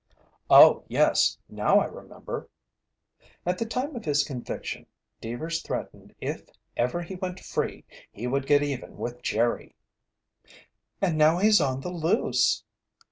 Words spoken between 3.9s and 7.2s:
of his conviction, Deevers threatened if ever he